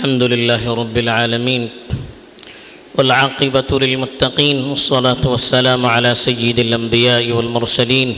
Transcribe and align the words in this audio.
الحمد 0.00 0.22
لله 0.22 0.74
رب 0.74 0.96
العالمين 0.96 1.68
والعاقبة 2.98 3.70
للمتقين 3.80 4.56
والصلاة 4.64 5.22
والسلام 5.24 5.86
على 5.86 6.14
سيد 6.14 6.58
الأنبياء 6.58 7.30
والمرسلين 7.30 8.12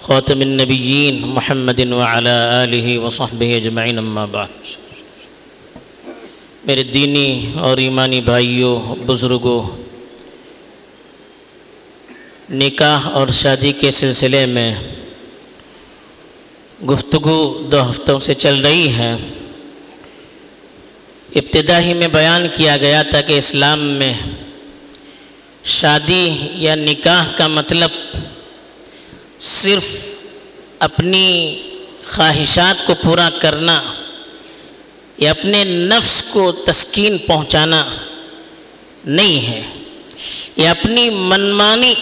خاتم 0.00 0.40
النبيين 0.40 1.22
محمد 1.24 1.80
وعلى 1.92 2.36
آله 2.64 2.86
وصحبه 2.98 3.48
أجمعين 3.62 3.98
أما 3.98 4.24
بعد. 4.24 4.46
میرے 6.64 6.82
دینی 6.82 7.50
اور 7.54 7.78
ایمانی 7.78 8.20
بھائیوں، 8.20 8.94
بزرگوں، 9.06 9.62
نکاح 12.50 13.00
اور 13.08 13.28
شادی 13.28 13.72
کے 13.72 13.90
سلسلے 13.90 14.46
میں 14.46 14.74
گفتگو 16.88 17.62
دو 17.72 17.90
ہفتوں 17.90 18.20
سے 18.20 18.34
چل 18.34 18.66
رہی 18.66 18.92
ہے۔ 18.92 19.16
ابتدا 21.36 21.80
ہی 21.80 21.94
میں 21.94 22.08
بیان 22.08 22.46
کیا 22.54 22.76
گیا 22.76 23.02
تھا 23.02 23.20
کہ 23.20 23.32
اسلام 23.32 23.80
میں 23.80 24.12
شادی 25.64 26.36
یا 26.52 26.74
نکاح 26.74 27.24
کا 27.36 27.46
مطلب 27.46 27.90
صرف 29.38 29.84
اپنی 30.78 31.58
خواہشات 32.04 32.86
کو 32.86 32.94
پورا 32.94 33.30
کرنا 33.38 33.82
یا 35.18 35.30
اپنے 35.30 35.64
نفس 35.64 36.22
کو 36.22 36.52
تسکین 36.52 37.18
پہنچانا 37.18 37.84
نہیں 39.04 39.46
ہے 39.46 39.62
یا 40.56 40.70
اپنی 40.70 41.10
منمانی 41.10 41.94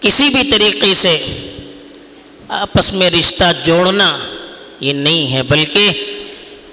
کسی 0.00 0.28
بھی 0.28 0.50
طریقے 0.50 0.94
سے 0.94 1.26
آپس 2.48 2.92
میں 2.92 3.10
رشتہ 3.10 3.44
جوڑنا 3.62 4.18
یہ 4.80 4.92
نہیں 4.92 5.32
ہے، 5.32 5.42
بلکہ 5.42 5.90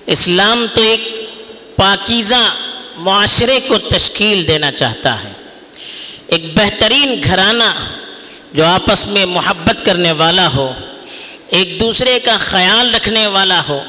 اسلام 0.05 0.66
تو 0.73 0.81
ایک 0.81 1.10
پاکیزہ 1.81 2.44
معاشرے 2.95 3.59
کو 3.67 3.77
تشکیل 3.77 4.48
دینا 4.48 4.72
چاہتا 4.72 5.23
ہے۔ 5.23 5.31
ایک 6.28 6.44
بہترین 6.53 7.22
گھرانہ 7.23 7.69
جو 8.53 8.66
آپس 8.66 9.05
میں 9.08 9.25
محبت 9.25 9.86
کرنے 9.86 10.11
والا 10.11 10.47
ہو، 10.47 10.73
ایک 11.47 11.80
دوسرے 11.80 12.20
کا 12.20 12.38
خیال 12.38 12.95
رکھنے 12.95 13.28
والا 13.28 13.61
ہو، 13.70 13.81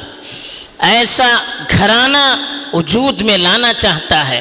ایسا 0.79 1.29
گھرانہ 1.71 2.25
وجود 2.73 3.21
میں 3.23 3.39
لانا 3.39 3.73
چاہتا 3.73 4.29
ہے۔ 4.29 4.41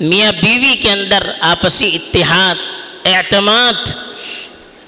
میاں 0.00 0.32
بیوی 0.32 0.74
کے 0.74 0.90
اندر 0.90 1.30
آپسی 1.40 1.96
اتحاد، 1.96 2.54
اعتماد 3.04 3.92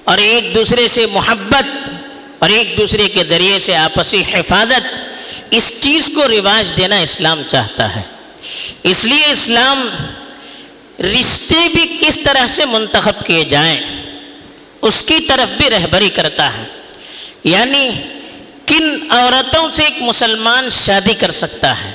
اور 0.05 0.19
ایک 0.19 0.55
دوسرے 0.55 0.89
سے 0.89 1.06
محبت 1.06 1.91
اور 2.39 2.50
ایک 2.50 2.77
دوسرے 2.78 3.09
کے 3.09 3.25
ذریعے 3.25 3.59
سے 3.59 3.77
آپسی 3.77 4.23
حفاظت 4.33 5.14
اس 5.50 5.73
چیز 5.81 6.11
کو 6.14 6.28
رواج 6.28 6.77
دینا 6.77 6.98
اسلام 6.98 7.42
چاہتا 7.48 7.97
ہے۔ 7.97 8.03
اس 8.83 9.05
لیے 9.05 9.25
اسلام 9.33 9.89
رشتے 11.00 11.69
بھی 11.75 11.97
کس 12.00 12.19
طرح 12.25 12.47
سے 12.47 12.64
منتخب 12.64 13.27
کیے 13.27 13.45
جائیں، 13.45 13.81
اس 14.83 15.03
کی 15.03 15.20
طرف 15.20 15.48
بھی 15.50 15.70
رہبری 15.70 16.09
کرتا 16.09 16.56
ہے۔ 16.56 16.65
یعنی 17.45 17.91
کن 18.67 19.11
عورتوں 19.11 19.70
سے 19.70 19.83
ایک 19.83 20.03
مسلمان 20.03 20.70
شادی 20.70 21.15
کر 21.15 21.31
سکتا 21.31 21.84
ہے؟ 21.84 21.92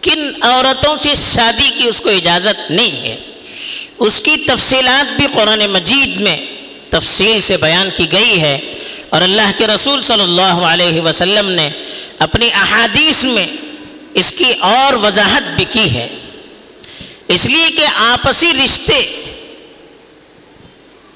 کن 0.00 0.42
عورتوں 0.42 0.98
سے 0.98 1.14
شادی 1.14 1.70
کی 1.78 1.88
اس 1.88 2.00
کو 2.00 2.08
اجازت 2.08 2.70
نہیں 2.70 3.02
ہے؟ 3.02 3.16
اس 3.98 4.22
کی 4.22 4.36
تفصیلات 4.36 5.16
بھی 5.16 5.26
قرآن 5.34 5.66
مجید 5.70 6.20
میں 6.20 6.36
تفصیل 6.92 7.40
سے 7.40 7.56
بیان 7.56 7.88
کی 7.96 8.12
گئی 8.12 8.40
ہے 8.40 8.58
اور 9.08 9.22
اللہ 9.22 9.50
کے 9.58 9.66
رسول 9.66 10.00
صلی 10.00 10.22
اللہ 10.22 10.58
علیہ 10.72 11.00
وسلم 11.00 11.50
نے 11.50 11.70
اپنی 12.18 12.50
احادیث 12.54 13.24
میں 13.24 13.46
اس 14.14 14.32
کی 14.38 14.52
اور 14.60 14.92
وضاحت 14.92 15.42
بھی 15.56 15.64
کی 15.64 15.94
ہے۔ 15.94 16.08
اس 17.28 17.46
لیے 17.46 17.70
کہ 17.70 17.86
آپسی 17.94 18.52
رشتے 18.64 19.22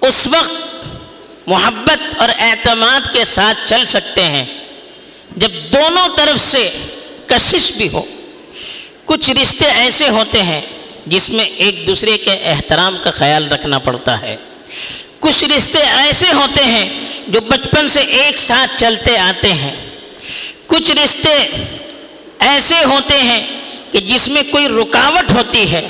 اس 0.00 0.26
وقت 0.26 0.86
محبت 1.46 2.20
اور 2.20 2.28
اعتماد 2.38 3.00
کے 3.12 3.24
ساتھ 3.24 3.68
چل 3.68 3.86
سکتے 3.86 4.22
ہیں 4.22 4.44
جب 5.36 5.52
دونوں 5.72 6.08
طرف 6.16 6.40
سے 6.40 6.70
کشش 7.26 7.72
بھی 7.72 7.88
ہو۔ 7.92 8.02
کچھ 9.04 9.30
رشتے 9.30 9.66
ایسے 9.66 10.08
ہوتے 10.08 10.42
ہیں 10.42 10.60
جس 11.06 11.28
میں 11.30 11.44
ایک 11.44 11.86
دوسرے 11.86 12.18
کے 12.18 12.30
احترام 12.30 12.96
کا 13.02 13.10
خیال 13.10 13.48
رکھنا 13.48 13.78
پڑتا 13.78 14.20
ہے۔ 14.22 14.36
کچھ 15.20 15.44
رشتے 15.44 15.78
ایسے 15.78 16.26
ہوتے 16.32 16.64
ہیں 16.64 17.00
جو 17.28 17.40
بچپن 17.40 17.88
سے 17.88 18.00
ایک 18.00 18.38
ساتھ 18.38 18.80
چلتے 18.80 19.18
آتے 19.18 19.52
ہیں۔ 19.52 19.76
کچھ 20.66 20.90
رشتے 20.90 21.48
ایسے 22.38 22.74
ہوتے 22.84 23.18
ہیں 23.18 23.46
کہ 23.92 23.98
جس 23.98 24.28
میں 24.28 24.42
کوئی 24.50 24.68
رکاوٹ 24.68 25.32
ہوتی 25.32 25.72
ہے۔ 25.72 25.88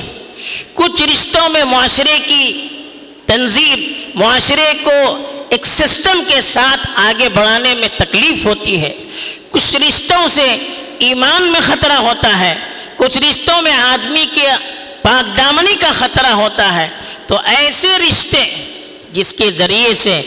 کچھ 0.75 1.03
رشتوں 1.03 1.49
میں 1.49 1.65
معاشرے 1.65 2.19
کی 2.27 2.67
تنظیم، 3.27 3.93
معاشرے 4.15 4.73
کو 4.83 5.19
ایک 5.49 5.67
سسٹم 5.67 6.23
کے 6.29 6.41
ساتھ 6.41 6.87
آگے 6.95 7.29
بڑھانے 7.29 7.75
میں 7.75 7.89
تکلیف 7.97 8.47
ہوتی 8.47 8.83
ہے۔ 8.83 8.95
کچھ 9.51 9.77
رشتوں 9.77 10.29
سے 10.29 10.57
ایمان 10.99 11.43
میں 11.43 11.61
خطرہ 11.61 11.93
ہوتا 11.93 12.39
ہے۔ 12.39 12.55
کچھ 12.97 13.19
رشتوں 13.19 13.63
میں 13.63 13.73
آدمی 13.73 14.27
کے 14.35 14.49
پاک 15.03 15.37
دامنی 15.37 15.75
کا 15.75 15.93
خطرہ 15.93 16.27
ہوتا 16.27 16.75
ہے۔ 16.75 16.89
تو 17.27 17.39
ایسے 17.45 17.89
رشتے 17.99 18.66
جس 19.17 19.33
کے 19.33 19.51
ذریعے 19.51 19.95
سے 19.95 20.21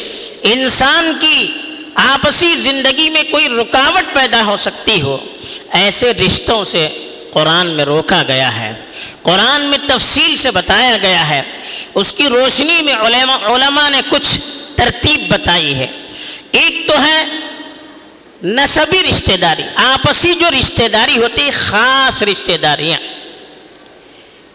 انسان 0.44 1.14
کی 1.22 1.54
آپسی 1.96 2.56
زندگی 2.56 3.10
میں 3.10 3.24
کوئی 3.32 3.50
رکاوٹ 3.50 4.14
پیدا 4.14 4.46
ہو 4.46 4.58
سکتی 4.58 5.02
ہو، 5.02 5.18
ایسے 5.72 6.14
رشتوں 6.14 6.64
سے 6.64 6.88
قرآن 7.32 7.68
میں 7.68 7.86
روکا 7.86 8.24
گیا 8.28 8.60
ہے۔ 8.60 8.74
قرآن 9.22 9.62
میں 9.62 9.78
تفصیل 9.88 10.36
سے 10.36 10.52
بتایا 10.52 10.98
گیا 11.02 11.30
ہے۔ 11.30 11.42
اس 11.94 12.14
کی 12.14 12.28
روشنی 12.30 12.82
میں 12.82 12.94
علماء 12.94 13.38
علماء 13.38 13.90
نے 13.90 14.02
کچھ 14.10 14.38
ترتیب 14.76 15.34
بتائی 15.34 15.76
ہے۔ 15.76 15.88
ایک 16.52 16.88
تو 16.88 16.94
ہے 17.04 17.26
نصبی 18.44 19.04
رشتہ 19.10 19.38
داری۔ 19.38 19.64
آپسی 19.76 20.34
جو 20.34 20.48
رشتہ 20.60 20.88
داری 20.88 21.18
ہوتی 21.18 21.42
ہے 21.42 21.52
خاص 21.52 22.24
رشتہ 22.24 22.58
داریاں۔ 22.62 23.00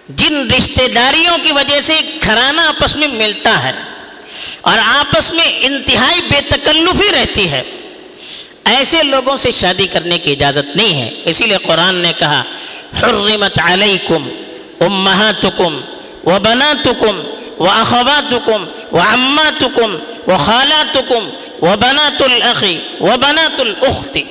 جن 0.09 0.51
رشتہ 0.51 0.89
داریوں 0.95 1.39
کی 1.43 1.53
وجہ 1.53 1.81
سے 1.81 1.95
گھرانہ 2.23 2.61
آپس 2.61 2.97
میں 2.97 3.09
ملتا 3.09 3.63
ہے۔ 3.63 3.94
اور 4.65 4.79
آپس 4.79 5.33
میں 5.33 5.47
انتہائی 5.61 6.21
بے 6.21 6.41
تکلفی 6.41 7.09
رہتی 7.13 7.51
ہے۔ 7.51 7.63
ایسے 8.65 9.03
لوگوں 9.03 9.37
سے 9.37 9.51
شادی 9.51 9.87
کرنے 9.87 10.19
کی 10.19 10.33
اجازت 10.33 10.77
نہیں 10.77 11.03
ہے۔ 11.03 11.11
اسی 11.25 11.47
لیے 11.47 11.57
قرآن 11.57 11.95
نے 11.95 12.13
کہا، 12.19 12.43
حرمت 13.03 13.59
علیکم 13.59 14.29
امہاتکم 14.81 15.81
و 16.25 16.39
بناتکم 16.41 17.21
و 17.59 17.71
اخواتکم 17.71 18.67
و 18.93 18.99
و 21.63 21.67
الاخی 22.21 22.79
و 23.01 23.07
بنات 23.21 23.61
الاختی 23.61 24.23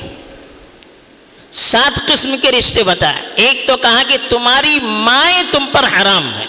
سات 1.51 2.07
قسم 2.07 2.35
کے 2.41 2.51
رشتے 2.51 2.83
بتائے۔ 2.83 3.21
ایک 3.35 3.67
تو 3.67 3.77
کہا 3.77 4.03
کہ 4.07 4.17
تمہاری 4.29 4.79
مائیں 4.81 5.43
تم 5.51 5.65
پر 5.71 5.83
حرام 5.83 6.33
ہے 6.39 6.45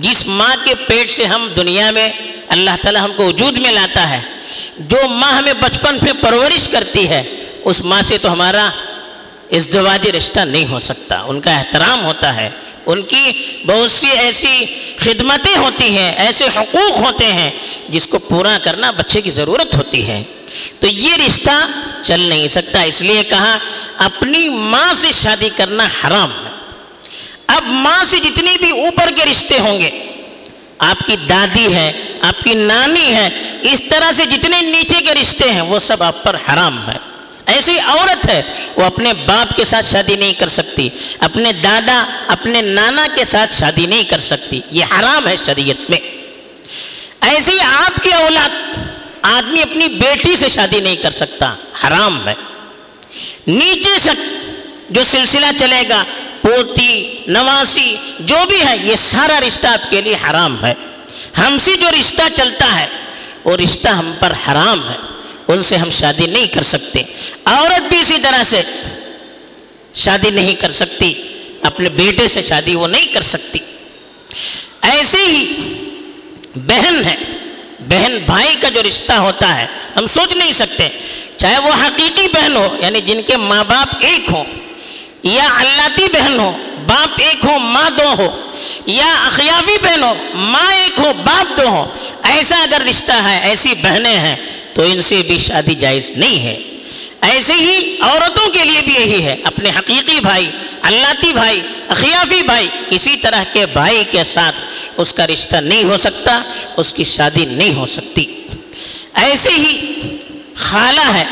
جس 0.00 0.26
ماں 0.26 0.56
کے 0.64 0.74
پیٹ 0.74 1.10
سے 1.10 1.24
ہم 1.24 1.48
دنیا 1.56 1.90
میں 1.90 2.08
اللہ 2.48 2.70
تعالی 2.82 2.98
ہم 2.98 3.12
کو 3.16 3.24
وجود 3.24 3.58
میں 3.58 3.72
لاتا 3.72 4.10
ہے، 4.10 4.20
جو 4.78 5.08
ماں 5.08 5.32
ہمیں 5.32 5.52
بچپن 5.52 5.98
میں 6.02 6.12
پرورش 6.20 6.68
کرتی 6.68 7.08
ہے، 7.08 7.22
اس 7.64 7.80
ماں 7.80 8.02
سے 8.02 8.18
تو 8.18 8.32
ہمارا 8.32 8.70
ازدواجی 9.50 10.12
رشتہ 10.12 10.40
نہیں 10.40 10.66
ہو 10.66 10.78
سکتا، 10.78 11.20
ان 11.20 11.40
کا 11.40 11.50
احترام 11.50 12.04
ہوتا 12.04 12.36
ہے۔ 12.36 12.50
ان 12.86 13.02
کی 13.02 13.32
بہت 13.66 13.90
سی 13.90 14.06
ایسی 14.10 14.64
خدمتیں 14.98 15.56
ہوتی 15.56 15.98
ہیں، 15.98 16.12
ایسے 16.14 16.44
حقوق 16.56 16.96
ہوتے 16.96 17.32
ہیں 17.32 17.50
جس 17.88 18.06
کو 18.06 18.18
پورا 18.18 18.58
کرنا 18.62 18.90
بچے 18.90 19.20
کی 19.20 19.30
ضرورت 19.30 19.76
ہوتی 19.76 20.06
ہے۔ 20.06 20.22
تو 20.80 20.86
یہ 20.86 21.14
رشتہ 21.14 21.66
چل 22.02 22.20
نہیں 22.20 22.48
سکتا، 22.48 22.82
اس 22.82 23.02
لیے 23.02 23.22
کہا، 23.22 23.58
اپنی 23.96 24.48
ماں 24.48 24.94
سے 24.94 25.12
شادی 25.12 25.48
کرنا 25.56 25.84
حرام 25.84 26.30
ہے۔ 26.30 26.47
اب 27.48 27.62
ماں 27.66 28.04
سے 28.04 28.18
جتنی 28.18 28.56
بھی 28.60 28.70
اوپر 28.70 29.10
کے 29.16 29.30
رشتے 29.30 29.58
ہوں 29.58 29.80
گے، 29.80 29.90
آپ 30.78 31.06
کی 31.06 31.16
دادی 31.28 31.74
ہے، 31.74 31.92
آپ 32.20 32.44
کی 32.44 32.54
نانی 32.54 33.14
ہے، 33.14 33.28
اس 33.62 33.82
طرح 33.90 34.12
سے 34.12 34.26
جتنے 34.26 34.60
نیچے 34.60 35.00
کے 35.00 35.14
رشتے 35.14 35.52
ہیں، 35.52 35.60
وہ 35.60 35.78
سب 35.78 36.02
آپ 36.02 36.24
پر 36.24 36.36
حرام 36.48 36.90
ہے۔ 36.90 36.98
ایسی 37.46 37.78
عورت 37.78 38.28
ہے، 38.28 38.42
وہ 38.76 38.84
اپنے 38.84 39.12
باپ 39.12 39.56
کے 39.56 39.64
ساتھ 39.64 39.86
شادی 39.86 40.16
نہیں 40.16 40.32
کر 40.32 40.48
سکتی، 40.48 40.88
اپنے 41.18 41.52
دادا، 41.52 42.04
اپنے 42.26 42.62
نانا 42.62 43.06
کے 43.14 43.24
ساتھ 43.24 43.54
شادی 43.54 43.86
نہیں 43.86 44.04
کر 44.04 44.20
سکتی۔ 44.20 44.60
یہ 44.70 44.84
حرام 44.90 45.28
ہے 45.28 45.34
شریعت 45.46 45.90
میں۔ 45.90 45.98
ایسے 47.20 47.52
ہی 47.52 47.60
آپ 47.60 48.02
کی 48.02 48.12
اولاد، 48.12 48.78
آدمی 49.22 49.62
اپنی 49.62 49.88
بیٹی 49.88 50.36
سے 50.36 50.48
شادی 50.48 50.80
نہیں 50.80 50.96
کر 50.96 51.10
سکتا، 51.10 51.54
حرام 51.84 52.28
ہے۔ 52.28 52.34
نیچے 53.46 53.98
سے 53.98 54.10
جو 54.90 55.04
سلسلہ 55.04 55.46
چلے 55.58 55.82
گا 55.88 56.04
پوتی، 56.42 57.18
نواسی، 57.26 57.96
جو 58.20 58.36
بھی 58.48 58.66
ہے 58.66 58.76
یہ 58.82 58.96
سارا 58.96 59.40
رشتہ 59.40 59.66
آپ 59.66 59.90
کے 59.90 60.00
لیے 60.00 60.14
حرام 60.14 60.64
ہے۔ 60.64 60.74
ہم 61.38 61.58
سے 61.60 61.76
جو 61.76 61.86
رشتہ 62.00 62.22
چلتا 62.34 62.80
ہے، 62.80 62.86
وہ 63.44 63.56
رشتہ 63.56 63.88
ہم 63.88 64.12
پر 64.20 64.32
حرام 64.32 64.88
ہے۔ 64.88 64.96
ان 65.48 65.62
سے 65.62 65.76
ہم 65.76 65.90
شادی 65.90 66.26
نہیں 66.26 66.46
کر 66.46 66.62
سکتے۔ 66.62 67.02
عورت 67.44 67.82
بھی 67.88 68.00
اسی 68.00 68.18
طرح 68.22 68.42
سے 68.42 68.62
شادی 69.94 70.30
نہیں 70.30 70.54
کر 70.54 70.72
سکتی۔ 70.72 71.14
اپنے 71.62 71.88
بیٹے 71.88 72.28
سے 72.28 72.42
شادی 72.42 72.74
وہ 72.74 72.88
نہیں 72.88 73.06
کر 73.06 73.22
سکتی۔ 73.22 73.58
ایسے 74.82 75.18
ہی 75.18 75.52
بہن 76.56 77.02
ہے۔ 77.04 77.16
بہن، 77.80 78.18
بھائی 78.26 78.54
کا 78.60 78.68
جو 78.68 78.82
رشتہ 78.82 79.12
ہوتا 79.12 79.60
ہے، 79.60 79.66
ہم 79.96 80.06
سوچ 80.06 80.36
نہیں 80.36 80.52
سکتے۔ 80.52 80.88
چاہے 81.36 81.58
وہ 81.58 81.72
حقیقی 81.86 82.28
بہن 82.28 82.56
ہو 82.56 82.76
یعنی 82.80 83.00
جن 83.00 83.20
کے 83.26 83.36
ماں 83.36 83.64
باپ 83.64 83.96
ایک 84.00 84.30
ہوں 84.32 84.44
یا 85.22 85.48
اللہ 85.56 85.88
بہن 86.12 86.38
ہو، 86.38 86.56
باپ 86.86 87.20
ایک 87.20 87.44
ہو، 87.44 87.58
ماں 87.58 87.90
دو 87.90 88.14
ہو، 88.18 88.40
یا 88.86 89.26
اخیافی 89.26 89.76
بہن 89.82 90.02
ہو، 90.02 90.14
ماں 90.34 90.72
ایک 90.72 90.98
ہو، 90.98 91.12
باپ 91.24 91.58
دو 91.58 91.68
ہو، 91.68 91.96
ایسا 92.22 92.62
اگر 92.62 92.80
رشتہ 92.80 93.12
ہے، 93.12 93.38
ایسی 93.48 93.74
بہنیں 93.82 94.16
ہیں، 94.16 94.36
تو 94.74 94.82
ان 94.82 95.00
سے 95.00 95.22
بھی 95.26 95.38
شادی 95.38 95.74
جائز 95.74 96.10
نہیں 96.10 96.38
ہے۔ 96.44 96.58
ایسے 97.20 97.52
ہی 97.52 97.96
عورتوں 98.00 98.48
کے 98.52 98.64
لیے 98.64 98.80
بھی 98.84 98.94
یہی 98.94 99.24
ہے، 99.24 99.36
اپنے 99.44 99.70
حقیقی 99.70 100.20
بھائی 100.20 100.50
اللہ 100.82 101.32
بھائی، 101.34 101.60
اخیافی 101.88 102.42
بھائی، 102.42 102.68
کسی 102.88 103.16
طرح 103.16 103.44
کے 103.52 103.66
بھائی 103.66 104.04
کے 104.10 104.24
ساتھ 104.24 104.56
اس 104.96 105.12
کا 105.12 105.26
رشتہ 105.26 105.56
نہیں 105.56 105.84
ہو 105.84 105.96
سکتا، 105.96 106.42
اس 106.76 106.92
کی 106.92 107.04
شادی 107.04 107.44
نہیں 107.44 107.74
ہو 107.74 107.86
سکتی۔ 107.86 108.26
ایسے 109.14 109.50
ہی 109.50 109.90
خالہ 110.54 111.12
ہے، 111.14 111.24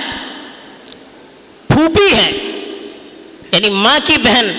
پھوپھی 1.68 2.14
ہے 2.16 2.45
یعنی 3.52 3.70
ماں 3.70 3.98
کی 4.04 4.16
بہن، 4.16 4.52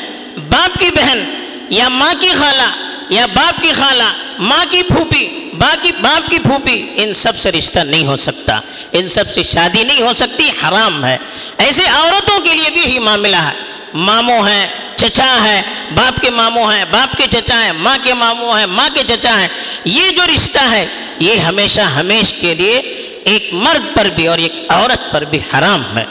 باپ 0.50 0.80
کی 0.80 0.90
بہن، 0.96 1.24
یا 1.70 1.88
ماں 1.88 2.14
کی 2.20 2.30
خالہ، 2.38 2.96
یا 3.10 3.26
باپ 3.26 3.62
کی 3.62 3.72
خالہ، 3.72 4.14
ماں 4.40 4.66
کی 4.70 4.82
پھوپھی 4.84 5.44
باقی 5.58 5.92
باپ 6.02 6.30
کی 6.30 6.40
پھوپھی، 6.40 6.90
ان 6.96 7.14
سب 7.14 7.38
سے 7.38 7.52
رشتہ 7.52 7.80
نہیں 7.80 8.06
ہو 8.06 8.16
سکتا۔ 8.16 8.60
ان 8.92 9.08
سب 9.08 9.34
سے 9.34 9.44
شادی 9.44 9.84
نہیں 9.84 10.02
ہو 10.02 10.14
سکتی، 10.14 10.50
حرام 10.50 11.06
ہے۔ 11.06 11.18
ایسے 11.58 11.84
عورتوں 11.86 12.40
کے 12.40 12.54
لیے 12.54 12.70
بھی 12.70 12.82
یہی 12.82 13.00
معاملہ 13.00 13.36
ہے۔ 13.36 13.52
ماموں 13.94 14.50
ہیں، 14.50 14.68
چچا 14.96 15.38
ہے 15.44 15.62
باپ 15.96 16.22
کے 16.22 16.30
ماموں 16.30 16.74
ہیں، 16.74 16.86
باپ 16.92 17.18
کے 17.18 17.24
چچا 17.32 17.66
ہیں، 17.66 17.72
ماں 17.74 17.98
کے 18.04 18.14
ماموں 18.14 18.60
ہیں، 18.60 18.66
ماں 18.66 18.90
کے 18.94 19.04
چچا 19.08 19.42
ہیں۔ 19.42 19.48
یہ 19.86 20.10
جو 20.10 20.22
رشتہ 20.36 20.72
ہے، 20.72 20.86
یہ 21.20 21.36
ہمیشہ 21.36 21.82
ہمیش 21.82 22.34
کے 22.34 22.56
لیے 22.56 22.78
ایک 23.24 23.50
مرد 23.52 23.96
پر 23.96 24.06
بھی 24.06 24.28
اور 24.28 24.38
ایک 24.38 24.54
عورت 24.70 25.12
پر 25.12 25.24
بھی 25.24 25.40
حرام 25.54 25.98
ہے۔ 25.98 26.06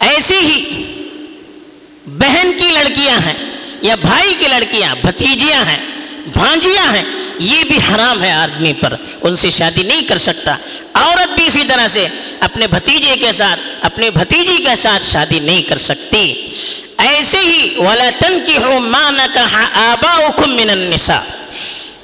ایسے 0.00 0.40
ہی 0.40 0.84
بہن 2.08 2.50
کی 2.58 2.64
لڑکیاں 2.64 3.26
ہیں 3.26 3.32
یا 3.82 3.94
بھائی 3.94 4.34
کی 4.38 4.46
لڑکیاں، 4.48 4.94
بھتیجیاں 5.00 5.64
ہیں، 5.64 5.86
بھانجیاں 6.32 6.94
ہیں، 6.94 7.02
یہ 7.38 7.64
بھی 7.64 7.76
حرام 7.76 8.24
ہے 8.24 8.32
آدمی 8.32 8.72
پر، 8.72 8.94
ان 9.20 9.36
سے 9.36 9.50
شادی 9.50 9.82
نہیں 9.82 10.02
کر 10.02 10.18
سکتا۔ 10.18 10.56
عورت 10.94 11.28
بھی 11.34 11.46
اسی 11.46 11.62
طرح 11.68 11.88
سے 11.88 12.06
اپنے 12.40 12.66
بھتیجے 12.66 13.16
کے 13.16 13.32
ساتھ، 13.32 13.60
اپنے 13.80 14.10
بھتیجی 14.10 14.62
کے 14.62 14.76
ساتھ 14.76 15.06
شادی 15.06 15.38
نہیں 15.38 15.62
کر 15.62 15.78
سکتی۔ 15.78 16.48
ایسے 16.98 17.38
ہی 17.38 17.74
ولا 17.76 18.10
تن 18.18 18.38
کی 18.46 18.56
ہو 18.56 18.80
ماں 18.80 19.12
نہ 19.12 19.22
کہا 19.34 19.68
آبا 19.74 20.44
من 20.46 20.70
النساء۔ 20.70 21.20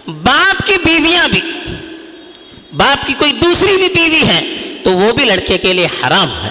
باپ 0.06 0.66
کی 0.66 0.72
بیویاں 0.84 1.28
بھی، 1.28 1.40
باپ 2.72 3.06
کی 3.06 3.14
کوئی 3.18 3.32
دوسری 3.32 3.76
بھی 3.76 3.88
بیوی 3.88 4.22
ہے 4.28 4.40
تو 4.84 4.92
وہ 4.92 5.12
بھی 5.12 5.24
لڑکے 5.24 5.58
کے 5.58 5.72
لیے 5.72 5.86
حرام 5.86 6.28
ہے۔ 6.44 6.48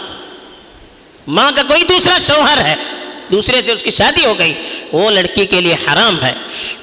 ماں 1.27 1.51
کا 1.55 1.63
کوئی 1.63 1.83
دوسرا 1.83 2.17
شوہر 2.19 2.57
ہے 2.57 2.75
دوسرے 3.33 3.61
سے 3.61 3.71
اس 3.71 3.83
کی 3.83 3.91
شادی 3.91 4.25
ہو 4.25 4.39
گئی، 4.39 4.53
وہ 4.91 5.11
لڑکی 5.11 5.45
کے 5.45 5.61
لیے 5.61 5.73
حرام 5.73 6.25
ہے۔ 6.25 6.33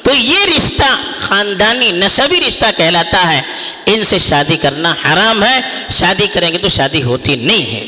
تو 0.02 0.14
یہ 0.14 0.38
رشتہ 0.56 0.96
خاندانی 1.18 1.92
نصبی 1.92 2.40
رشتہ 2.48 2.66
کہلاتا 2.76 3.32
ہے۔ 3.32 3.42
ان 3.86 4.04
سے 4.04 4.18
شادی 4.18 4.56
کرنا 4.56 4.94
حرام 5.04 5.44
ہے، 5.44 5.60
شادی 5.90 6.26
کریں 6.32 6.52
گے 6.52 6.58
تو 6.58 6.68
شادی 6.68 7.02
ہوتی 7.02 7.36
نہیں 7.36 7.66
ہے۔ 7.74 7.86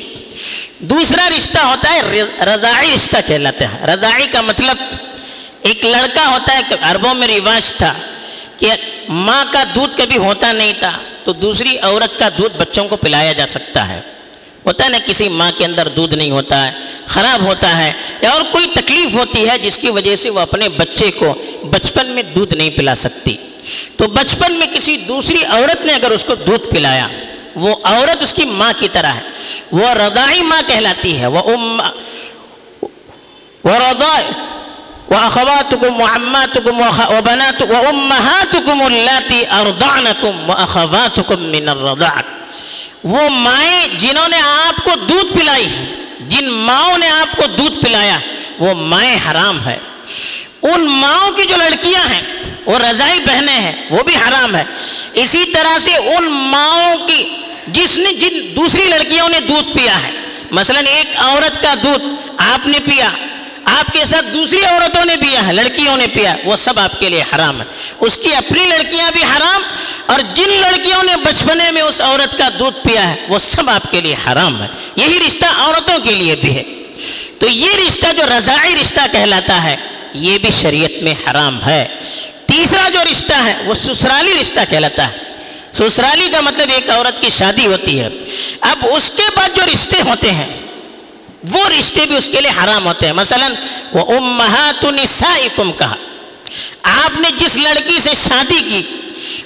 دوسرا 0.78 1.28
رشتہ 1.36 1.58
ہوتا 1.58 1.94
ہے 1.94 2.22
رضائی 2.44 2.90
رشتہ 2.94 3.16
کہلاتا 3.26 3.64
ہے 3.64 3.86
رضائی 3.86 4.26
کا 4.26 4.40
مطلب 4.40 4.76
ایک 5.62 5.84
لڑکا 5.84 6.26
ہوتا 6.26 6.56
ہے 6.56 6.60
کہ 6.68 6.74
عربوں 6.82 7.14
میں 7.14 7.28
رواج 7.28 7.72
تھا 7.72 7.94
کہ 8.58 8.70
ماں 9.08 9.44
کا 9.52 9.64
دودھ 9.74 9.96
کبھی 9.96 10.16
ہوتا 10.16 10.52
نہیں 10.52 10.72
تھا 10.78 10.98
تو 11.24 11.32
دوسری 11.32 11.78
عورت 11.78 12.18
کا 12.18 12.28
دودھ 12.28 12.56
بچوں 12.56 12.88
کو 12.88 12.96
پلایا 12.96 13.32
جا 13.32 13.46
سکتا 13.46 13.88
ہے۔ 13.88 14.00
ہوتا 14.66 14.84
ہے 14.84 14.88
نا، 14.88 14.98
کسی 15.06 15.28
ماں 15.28 15.50
کے 15.58 15.64
اندر 15.64 15.88
دودھ 15.88 16.14
نہیں 16.14 16.30
ہوتا 16.30 16.66
ہے، 16.66 16.72
خراب 17.06 17.42
ہوتا 17.42 17.78
ہے، 17.78 17.92
یا 18.20 18.30
اور 18.30 18.40
کوئی 18.50 18.66
تکلیف 18.74 19.14
ہوتی 19.14 19.48
ہے 19.48 19.58
جس 19.58 19.78
کی 19.78 19.90
وجہ 19.90 20.16
سے 20.16 20.30
وہ 20.30 20.40
اپنے 20.40 20.68
بچے 20.68 21.10
کو 21.10 21.34
بچپن 21.64 22.06
میں 22.06 22.22
دودھ 22.22 22.54
نہیں 22.54 22.70
پلا 22.70 22.94
سکتی۔ 22.94 23.36
تو 23.96 24.08
بچپن 24.08 24.52
میں 24.52 24.66
کسی 24.66 24.96
دوسری 24.96 25.44
عورت 25.44 25.86
نے 25.86 25.94
اگر 25.94 26.10
اس 26.10 26.24
کو 26.24 26.34
دودھ 26.34 26.74
پلایا، 26.74 27.08
وہ 27.54 27.76
عورت 27.82 28.22
اس 28.22 28.34
کی 28.34 28.44
ماں 28.44 28.72
کی 28.78 28.88
طرح 28.92 29.12
ہے۔ 29.12 29.20
وہ 29.72 29.88
رضائی 29.88 30.42
ماں 30.42 30.62
کہلاتی 30.66 31.20
ہے، 31.20 31.26
وہ 31.26 31.52
ام، 31.52 31.80
وہ 33.64 33.76
رضائی 33.76 34.26
وأخواتكم 35.10 36.00
وعماتكم 36.00 36.80
وبنات 37.08 37.62
وأمهاتكم 37.62 38.82
اللاتي 38.82 39.44
أرضعنكم 39.60 40.50
وأخواتكم 40.50 41.40
من 41.40 41.68
الرضاعة 41.68 42.41
وہ 43.04 43.28
مائیں 43.28 43.88
جنہوں 43.98 44.28
نے 44.28 44.36
آپ 44.36 44.84
کو 44.84 44.90
دودھ 45.08 45.38
پلائی 45.38 45.68
جن 46.20 46.48
ماؤں 46.48 46.98
نے 46.98 47.08
آپ 47.08 47.36
کو 47.36 47.46
دودھ 47.46 47.84
پلایا، 47.84 48.18
وہ 48.58 48.74
مائیں 48.74 49.16
حرام 49.30 49.68
ہے۔ 49.68 49.78
ان 50.62 50.80
ماؤں 50.80 51.32
کی 51.32 51.42
جو 51.44 51.56
لڑکیاں 51.56 52.08
ہیں، 52.08 52.22
وہ 52.66 52.78
رضائی 52.78 53.20
بہنیں 53.20 53.60
ہیں، 53.60 53.72
وہ 53.90 54.02
بھی 54.02 54.16
حرام 54.16 54.56
ہے۔ 54.56 54.64
اسی 55.12 55.44
طرح 55.44 55.78
سے 55.78 55.96
ان 55.96 56.24
ماؤں 56.30 57.08
کی 57.08 57.36
جس 57.66 57.98
نے 57.98 58.12
جن 58.12 58.56
دوسری 58.56 58.84
لڑکیوں 58.84 59.28
نے 59.28 59.40
دودھ 59.40 59.78
پیا 59.78 60.02
ہے، 60.02 60.10
مثلا 60.50 60.80
ایک 60.80 61.06
عورت 61.16 61.62
کا 61.62 61.74
دودھ 61.82 62.04
آپ 62.38 62.66
نے 62.66 62.78
پیا 62.84 63.10
آپ 63.78 63.92
کے 63.92 64.04
ساتھ 64.04 64.26
دوسری 64.34 64.64
عورتوں 64.64 65.04
نے 65.04 65.16
پیا 65.16 65.46
ہے، 65.46 65.52
لڑکیوں 65.52 65.96
نے 65.96 66.06
پیا 66.06 66.34
وہ 66.44 66.56
سب 66.56 66.80
آپ 66.80 67.00
کے 67.00 67.08
لیے 67.08 67.24
حرام 67.34 67.60
ہے۔ 67.60 67.66
اس 68.00 68.18
کی 68.22 68.34
اپنی 68.34 68.64
لڑکیاں 68.64 69.10
بھی 69.10 69.24
حرام 69.24 69.62
اور 70.06 70.18
جن 70.34 70.48
لڑکیوں 70.48 71.02
نے 71.02 71.16
بچپنے 71.16 71.70
میں 71.70 71.82
اس 71.82 72.00
عورت 72.00 72.38
کا 72.38 72.48
دودھ 72.58 72.88
پیا 72.88 73.08
ہے، 73.08 73.14
وہ 73.28 73.38
سب 73.38 73.70
آپ 73.70 73.90
کے 73.90 74.00
لیے 74.00 74.16
حرام 74.26 74.62
ہے۔ 74.62 74.66
یہی 74.96 75.18
رشتہ 75.26 75.46
عورتوں 75.58 75.98
کے 75.98 76.10
لیے 76.10 76.36
بھی 76.36 76.56
ہے۔ 76.56 76.62
تو 77.38 77.48
یہ 77.48 77.68
رشتہ 77.86 78.06
جو 78.16 78.38
رضائی 78.38 78.74
رشتہ 78.80 79.00
کہلاتا 79.12 79.64
ہے، 79.64 79.76
یہ 80.12 80.38
بھی 80.38 80.50
شریعت 80.62 81.02
میں 81.02 81.14
حرام 81.30 81.66
ہے۔ 81.66 81.88
تیسرا 82.46 82.88
جو 82.88 83.00
رشتہ 83.12 83.32
ہے، 83.32 83.54
وہ 83.64 83.74
سسرالی 83.74 84.34
رشتہ 84.40 84.60
کہلاتا 84.70 85.08
ہے۔ 85.08 85.16
سسرالی 85.72 86.28
کا 86.28 86.40
مطلب 86.40 86.68
ایک 86.74 86.90
عورت 86.90 87.22
کی 87.22 87.28
شادی 87.28 87.66
ہوتی 87.66 88.00
ہے۔ 88.00 88.08
اب 88.60 88.86
اس 88.92 89.10
کے 89.16 89.22
بعد 89.36 89.48
جو 89.56 89.62
رشتے 89.72 89.96
ہوتے 90.00 90.30
ہیں 90.30 90.61
وہ 91.42 91.68
رشتے 91.68 92.06
بھی 92.06 92.16
اس 92.16 92.26
کے 92.32 92.40
لیے 92.40 92.64
حرام 92.64 92.86
ہوتے 92.86 93.06
ہیں۔ 93.06 93.12
مثلا، 93.12 93.48
وہ 93.92 94.16
امہات 94.16 94.84
نسائکم 94.84 95.72
کہا۔ 95.72 95.94
آپ 96.82 97.20
نے 97.20 97.30
جس 97.38 97.56
لڑکی 97.56 98.00
سے 98.00 98.10
شادی 98.28 98.60
کی، 98.60 98.82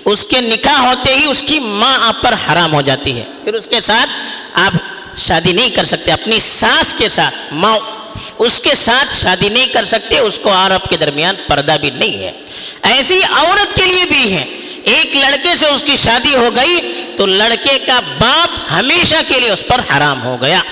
اس 0.04 0.24
کے 0.24 0.40
نکاح 0.40 0.80
ہوتے 0.80 1.14
ہی 1.14 1.24
اس 1.24 1.44
کی 1.46 1.58
ماں 1.58 1.98
آپ 2.02 2.22
پر 2.22 2.32
حرام 2.32 2.72
ہو 2.72 2.82
جاتی 2.82 3.18
ہے۔ 3.18 3.24
پھر 3.44 3.54
اس 3.54 3.66
کے 3.70 3.80
ساتھ 3.80 4.10
آپ 4.52 4.72
شادی 5.16 5.52
نہیں 5.52 5.70
کر 5.70 5.84
سکتے، 5.84 6.12
اپنی 6.12 6.40
ساس 6.40 6.94
کے 6.98 7.08
ساتھ، 7.08 7.54
ماں 7.54 7.78
اس 8.38 8.60
کے 8.60 8.74
ساتھ 8.74 9.16
شادی 9.16 9.48
نہیں 9.48 9.66
کر 9.66 9.84
سکتے، 9.84 10.18
اس 10.18 10.38
کو 10.38 10.52
اور 10.52 10.70
آپ 10.70 10.88
کے 10.88 10.96
درمیان 10.96 11.34
پردہ 11.46 11.76
بھی 11.80 11.90
نہیں 11.90 12.18
ہے۔ 12.18 12.32
ایسی 12.82 13.20
عورت 13.30 13.76
کے 13.76 13.84
لیے 13.84 14.04
بھی 14.04 14.32
ہے۔ 14.32 14.44
ایک 14.84 15.16
لڑکے 15.16 15.56
سے 15.56 15.66
اس 15.66 15.82
کی 15.82 15.96
شادی 15.96 16.34
ہو 16.34 16.48
گئی 16.56 17.04
تو 17.16 17.26
لڑکے 17.26 17.78
کا 17.78 18.00
باپ 18.00 18.72
ہمیشہ 18.72 19.14
کے 19.28 19.40
لیے 19.40 19.50
اس 19.50 19.62
پر 19.66 19.80
حرام 19.92 20.22
ہو 20.22 20.36
گیا۔ 20.40 20.62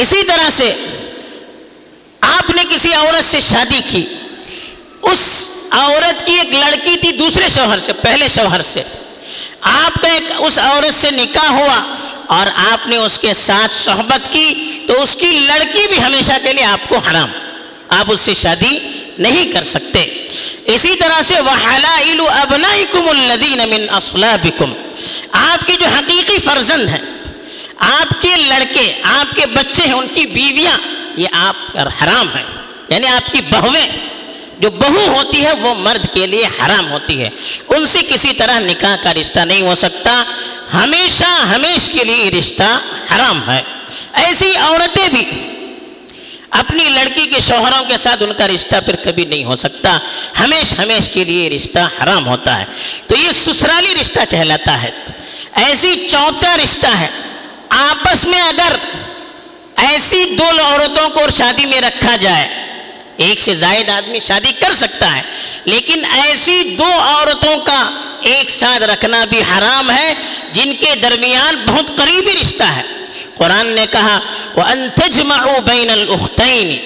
اسی 0.00 0.22
طرح 0.22 0.50
سے 0.50 0.74
آپ 2.20 2.50
نے 2.50 2.62
کسی 2.74 2.94
عورت 2.94 3.24
سے 3.24 3.40
شادی 3.40 3.80
کی، 3.88 4.06
اس 5.02 5.48
عورت 5.70 6.26
کی 6.26 6.32
ایک 6.32 6.54
لڑکی 6.54 6.96
تھی 6.96 7.12
دوسرے 7.12 7.48
شوہر 7.48 7.78
سے، 7.78 7.92
پہلے 7.92 8.28
شوہر 8.28 8.62
سے۔ 8.62 8.82
آپ 9.60 10.02
کا 10.02 10.08
ایک 10.08 10.32
اس 10.38 10.58
عورت 10.58 10.94
سے 10.94 11.10
نکاح 11.10 11.48
ہوا 11.48 11.96
اور 12.26 12.46
آپ 12.72 12.88
نے 12.88 12.96
اس 12.96 13.18
کے 13.18 13.34
ساتھ 13.34 13.74
صحبت 13.74 14.32
کی، 14.32 14.78
تو 14.86 15.02
اس 15.02 15.16
کی 15.16 15.26
لڑکی 15.26 15.86
بھی 15.88 16.02
ہمیشہ 16.02 16.32
کے 16.42 16.52
لیے 16.52 16.64
آپ 16.64 16.88
کو 16.88 16.98
حرام۔ 16.98 17.30
آپ 17.88 18.06
اس 18.08 18.20
سے 18.20 18.34
شادی 18.34 18.78
نہیں 19.18 19.52
کر 19.52 19.62
سکتے۔ 19.62 20.26
اسی 20.64 20.96
طرح 20.96 21.22
سے 21.22 21.40
وَحَلَائِلُ 21.40 22.22
أَبْنَائِكُمُ 22.42 23.08
الَّذِينَ 23.08 23.62
مِنْ 23.66 23.96
أَصْلَابِكُمْ۔ 23.96 24.74
آپ 25.32 25.66
کی 25.66 25.76
جو 25.80 25.86
حقیقی 25.86 26.38
فرزند 26.44 26.88
ہیں 26.88 27.19
آپ 27.80 28.22
کے 28.22 28.36
لڑکے، 28.36 28.92
آپ 29.02 29.36
کے 29.36 29.46
بچے 29.46 29.82
ہیں، 29.82 29.92
ان 29.92 30.06
کی 30.14 30.26
بیویاں، 30.26 30.78
یہ 31.16 31.28
آپ 31.32 31.56
پر 31.72 31.86
حرام 31.86 32.26
ہیں 32.36 32.44
یعنی 32.88 33.06
آپ 33.06 33.32
کی 33.32 33.40
بہویں، 33.50 33.86
جو 34.58 34.70
بہو 34.70 35.06
ہوتی 35.06 35.44
ہے، 35.44 35.52
وہ 35.52 35.74
مرد 35.74 36.14
کے 36.14 36.26
لیے 36.26 36.46
حرام 36.46 36.90
ہوتی 36.90 37.22
ہے۔ 37.22 37.30
ان 37.68 37.86
سے 37.86 37.98
کسی 38.08 38.32
طرح 38.32 38.58
نکاح 38.58 38.96
کا 39.02 39.14
رشتہ 39.14 39.40
نہیں 39.40 39.62
ہو 39.62 39.74
سکتا۔ 39.74 40.24
ہمیشہ، 40.74 41.24
ہمیش 41.24 41.88
کے 41.88 42.04
لیے 42.04 42.30
رشتہ 42.30 42.78
حرام 43.14 43.50
ہے۔ 43.50 43.62
ایسی 44.12 44.56
عورتیں 44.56 45.08
بھی 45.08 45.24
اپنی 46.50 46.84
لڑکی 46.84 47.26
کے 47.26 47.40
شوہروں 47.40 47.84
کے 47.84 47.96
ساتھ 47.96 48.22
ان 48.22 48.32
کا 48.32 48.46
رشتہ 48.48 48.76
پھر 48.86 48.96
کبھی 48.96 49.24
نہیں 49.24 49.44
ہو 49.44 49.56
سکتا۔ 49.56 49.98
ہمیش 50.38 50.78
ہمیش 50.78 51.08
کے 51.08 51.24
لیے 51.24 51.50
رشتہ 51.50 51.78
حرام 51.78 52.26
ہوتا 52.26 52.58
ہے۔ 52.58 52.64
تو 53.06 53.16
یہ 53.16 53.32
سسرالی 53.32 53.94
رشتہ 54.00 54.20
کہلاتا 54.30 54.82
ہے۔ 54.82 54.90
ایسی 55.54 56.08
چوتھا 56.10 56.56
رشتہ 56.56 56.86
ہے۔ 56.86 57.08
آپس 57.70 58.24
میں 58.24 58.40
اگر 58.40 58.76
ایسی 59.76 60.24
دو 60.38 60.64
عورتوں 60.64 61.08
کو 61.08 61.20
اور 61.20 61.30
شادی 61.30 61.66
میں 61.66 61.80
رکھا 61.80 62.16
جائے، 62.16 62.48
ایک 63.16 63.40
سے 63.40 63.54
زائد 63.54 63.88
آدمی 63.88 64.20
شادی 64.20 64.52
کر 64.52 64.74
سکتا 64.74 65.16
ہے، 65.16 65.22
لیکن 65.64 66.04
ایسی 66.04 66.62
دو 66.62 66.92
عورتوں 66.98 67.58
کا 67.58 67.90
ایک 68.20 68.50
ساتھ 68.50 68.82
رکھنا 68.82 69.24
بھی 69.24 69.40
حرام 69.40 69.90
ہے، 69.90 70.14
جن 70.52 70.72
کے 70.80 70.94
درمیان 71.02 71.56
بہت 71.66 71.86
قریبی 71.96 72.32
رشتہ 72.40 72.62
ہے۔ 72.62 72.82
قرآن 73.36 73.66
نے 73.66 73.86
کہا، 73.90 74.20
وَأَن 74.56 74.88
تَجْمَعُوا 74.94 75.58
بَيْنَ 75.58 75.92
الْأُخْتَيْنِ۔ 75.92 76.76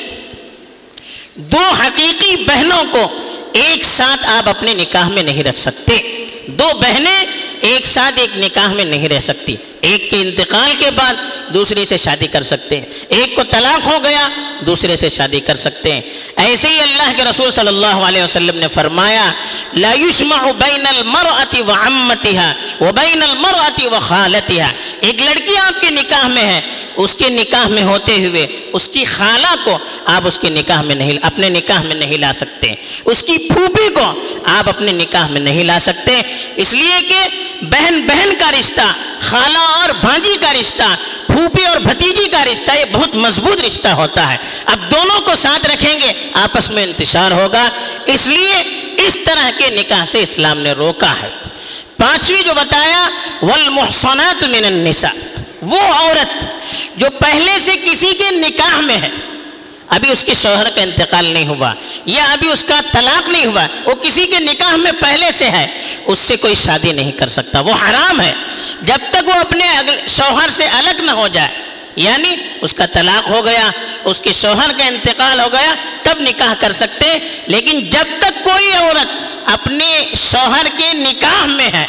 دو 1.34 1.62
حقیقی 1.62 2.36
بہنوں 2.36 2.84
کو 2.90 3.20
ایک 3.52 3.84
ساتھ 3.84 4.26
آپ 4.26 4.48
اپنے 4.48 4.74
نکاح 4.74 5.08
میں 5.08 5.22
نہیں 5.22 5.42
رکھ 5.42 5.58
سکتے۔ 5.58 6.26
دو 6.46 6.70
بہنیں 6.80 7.24
ایک 7.60 7.86
ساتھ 7.86 8.14
ایک 8.20 8.38
نکاح 8.38 8.72
میں 8.72 8.84
نہیں 8.84 9.08
رہ 9.08 9.20
سکتی۔ 9.20 9.56
ایک 9.84 10.10
کے 10.10 10.20
انتقال 10.20 10.72
کے 10.78 10.90
بعد 10.90 11.14
دوسرے 11.54 11.86
سے 11.86 11.96
شادی 11.96 12.26
کر 12.26 12.42
سکتے 12.42 12.76
ہیں۔ 12.76 12.86
ایک 13.08 13.36
کو 13.36 13.42
طلاق 13.50 13.86
ہو 13.86 14.04
گیا، 14.04 14.28
دوسرے 14.66 14.96
سے 14.96 15.10
شادی 15.10 15.40
کر 15.40 15.56
سکتے 15.56 15.92
ہیں۔ 15.92 16.00
ایسے 16.36 16.68
ہی 16.68 16.80
اللہ 16.80 17.12
کے 17.16 17.24
رسول 17.30 17.50
صلی 17.50 17.68
اللہ 17.68 17.86
علیہ 17.86 18.22
وسلم 18.22 18.56
نے 18.56 18.68
فرمایا، 18.68 19.32
لا 19.74 19.92
يشمع 19.92 20.50
بین 20.50 20.86
المرأة 20.86 21.68
وعمتها 21.68 22.52
وبین 22.80 23.22
المرأة 23.22 23.96
وخالتها 23.96 24.72
ایک 25.00 25.22
لڑکی 25.22 25.56
آپ 25.56 25.80
کے 25.80 25.90
نکاح 25.90 26.28
میں 26.28 26.42
ہے، 26.42 26.60
اس 26.96 27.14
کے 27.14 27.28
نکاح 27.28 27.68
میں 27.68 27.82
ہوتے 27.82 28.26
ہوئے 28.26 28.46
اس 28.72 28.88
کی 28.88 29.04
خالہ 29.04 29.54
کو 29.64 29.78
آپ 30.04 30.26
اس 30.26 30.38
کے 30.38 30.50
نکاح 30.50 30.82
میں 30.82 30.94
نہیں، 30.94 31.18
اپنے 31.22 31.48
نکاح 31.48 31.82
میں 31.82 31.94
نہیں 31.94 32.18
لا 32.18 32.32
سکتے۔ 32.32 32.74
اس 33.04 33.22
کی 33.22 33.38
پھوپھی 33.38 33.94
کو 33.94 34.24
آپ 34.44 34.68
اپنے 34.68 34.92
نکاح 34.92 35.26
میں 35.26 35.40
نہیں 35.40 35.64
لا 35.64 35.78
سکتے۔ 35.78 36.22
اس 36.56 36.72
لیے 36.72 37.00
کہ 37.08 37.43
بہن 37.62 38.02
بہن 38.06 38.28
کا 38.38 38.50
رشتہ، 38.58 38.92
خالہ 39.20 39.58
اور 39.58 39.88
بھانجی 40.00 40.36
کا 40.40 40.52
رشتہ، 40.52 40.96
پھوپھی 41.26 41.66
اور 41.66 41.76
بھتیجی 41.76 42.28
کا 42.28 42.44
رشتہ، 42.44 42.70
یہ 42.72 42.84
بہت 42.92 43.14
مضبوط 43.14 43.60
رشتہ 43.60 43.88
ہوتا 43.88 44.32
ہے۔ 44.32 44.36
اب 44.64 44.90
دونوں 44.90 45.20
کو 45.20 45.34
ساتھ 45.34 45.70
رکھیں 45.70 46.00
گے، 46.00 46.12
آپس 46.32 46.70
میں 46.70 46.82
انتشار 46.82 47.32
ہوگا۔ 47.32 47.68
اس 48.06 48.26
لیے 48.26 48.62
اس 48.96 49.18
طرح 49.24 49.50
کے 49.58 49.70
نکاح 49.70 50.04
سے 50.04 50.22
اسلام 50.22 50.58
نے 50.58 50.72
روکا 50.72 51.12
ہے۔ 51.22 51.30
پانچویں 51.96 52.42
جو 52.42 52.54
بتایا، 52.54 53.08
والمحصنات 53.42 54.44
من 54.44 54.64
النساء۔ 54.64 55.42
وہ 55.62 55.80
عورت 55.80 56.44
جو 56.96 57.06
پہلے 57.10 57.58
سے 57.58 57.72
کسی 57.76 58.12
کے 58.12 58.30
نکاح 58.30 58.80
میں 58.80 58.96
ہے 58.96 59.10
ابھی 59.94 60.10
اس 60.10 60.22
کے 60.24 60.34
شوہر 60.34 60.68
کا 60.74 60.82
انتقال 60.82 61.24
نہیں 61.26 61.46
ہوا، 61.46 61.72
یا 62.06 62.24
ابھی 62.32 62.48
اس 62.50 62.62
کا 62.68 62.80
طلاق 62.92 63.28
نہیں 63.28 63.46
ہوا، 63.46 63.66
وہ 63.84 63.94
کسی 64.02 64.26
کے 64.26 64.38
نکاح 64.40 64.76
میں 64.76 64.92
پہلے 65.00 65.30
سے 65.38 65.50
ہے، 65.50 65.66
اس 66.06 66.18
سے 66.18 66.36
کوئی 66.36 66.54
شادی 66.54 66.92
نہیں 66.92 67.12
کر 67.12 67.28
سکتا، 67.28 67.60
وہ 67.60 67.74
حرام 67.82 68.20
ہے۔ 68.20 68.32
جب 68.82 69.10
تک 69.10 69.28
وہ 69.28 69.38
اپنے 69.40 69.66
شوہر 70.08 70.50
سے 70.50 70.64
الگ 70.78 71.02
نہ 71.02 71.10
ہو 71.10 71.28
جائے 71.28 71.62
یعنی 71.96 72.34
اس 72.60 72.72
کا 72.74 72.86
طلاق 72.92 73.28
ہو 73.30 73.44
گیا، 73.44 73.70
اس 74.04 74.20
کے 74.20 74.32
شوہر 74.32 74.70
کا 74.78 74.84
انتقال 74.84 75.40
ہو 75.40 75.46
گیا، 75.52 75.74
تب 76.02 76.20
نکاح 76.20 76.54
کر 76.60 76.72
سکتے، 76.72 77.18
لیکن 77.46 77.80
جب 77.90 78.18
تک 78.20 78.42
کوئی 78.44 78.72
عورت 78.72 79.50
اپنے 79.52 79.90
شوہر 80.20 80.66
کے 80.76 80.92
نکاح 80.94 81.44
میں 81.46 81.70
ہے، 81.74 81.86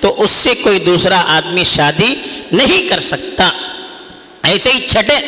تو 0.00 0.14
اس 0.22 0.30
سے 0.30 0.54
کوئی 0.54 0.78
دوسرا 0.78 1.22
آدمی 1.36 1.64
شادی 1.64 2.14
نہیں 2.52 2.88
کر 2.88 3.00
سکتا۔ 3.00 3.50
ایسے 4.42 4.70
ہی 4.72 4.86
چھٹے 4.86 5.18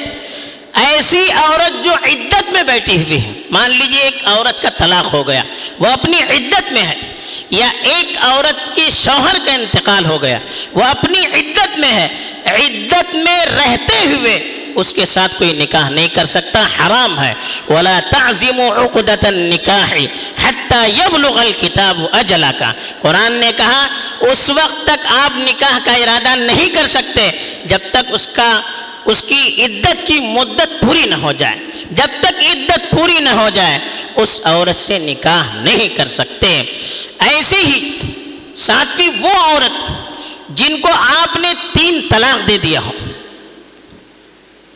ایسی 0.81 1.23
عورت 1.33 1.85
جو 1.85 1.93
عدت 1.93 2.53
میں 2.53 2.63
بیٹھی 2.63 2.97
ہوئی 3.03 3.21
ہے، 3.25 3.33
مان 3.51 3.71
لیجیے 3.71 4.03
ایک 4.03 4.21
عورت 4.25 4.63
کا 4.63 4.69
طلاق 4.79 5.13
ہو 5.15 5.27
گیا، 5.29 5.43
وہ 5.79 5.87
اپنی 5.87 6.23
عدت 6.37 6.73
میں 6.73 6.83
ہے، 6.83 6.95
یا 7.51 7.69
ایک 7.95 8.17
عورت 8.21 8.75
کے 8.77 8.89
شوہر 8.91 9.39
کا 9.45 9.53
انتقال 9.53 10.07
ہو 10.07 10.21
گیا، 10.23 10.39
وہ 10.75 10.85
اپنی 10.85 11.27
عدت 11.27 11.79
میں 11.79 11.93
ہے، 11.93 12.09
عدت 12.47 13.15
میں 13.15 13.45
رہتے 13.47 13.99
ہوئے 14.07 14.39
اس 14.81 14.93
کے 14.95 15.05
ساتھ 15.05 15.35
کوئی 15.39 15.53
نکاح 15.53 15.89
نہیں 15.89 16.09
کر 16.15 16.27
سکتا، 16.33 16.61
حرام 16.77 17.19
ہے۔ 17.21 17.33
ولا 17.69 17.99
تعظیم 18.11 18.61
عقدت 18.61 19.25
النکاح 19.25 19.95
حتى 20.45 20.83
يبلغ 20.91 21.39
الكتاب 21.39 22.05
اجلا 22.13 22.51
کا 22.59 22.73
قرآن 23.01 23.33
نے 23.41 23.51
کہا، 23.57 23.87
اس 24.31 24.49
وقت 24.51 24.85
تک 24.85 25.07
آپ 25.15 25.39
نکاح 25.39 25.79
کا 25.85 25.93
ارادہ 26.03 26.35
نہیں 26.37 26.75
کر 26.75 26.87
سکتے، 26.87 27.31
جب 27.65 27.91
تک 27.91 28.15
اس 28.15 28.27
کا 28.27 28.51
اس 29.05 29.23
کی 29.23 29.65
عدت 29.65 30.07
کی 30.07 30.21
مدت 30.21 30.81
پوری 30.81 31.07
نہ 31.07 31.15
ہو 31.15 31.33
جائے۔ 31.33 31.57
جب 31.91 32.07
تک 32.21 32.45
عدت 32.51 32.91
پوری 32.91 33.19
نہ 33.19 33.29
ہو 33.29 33.49
جائے، 33.55 33.79
اس 34.17 34.41
عورت 34.45 34.77
سے 34.77 34.99
نکاح 34.99 35.43
نہیں 35.55 35.89
کر 35.89 36.07
سکتے۔ 36.07 36.63
ایسے 37.19 37.57
ہی 37.57 37.99
ساتویں 38.57 39.09
وہ 39.21 39.31
عورت 39.31 39.93
جن 40.49 40.81
کو 40.81 40.89
آپ 40.93 41.37
نے 41.37 41.53
تین 41.73 42.01
طلاق 42.11 42.49
دے 42.49 42.59
دیا 42.59 42.81
ہو۔ 42.81 42.93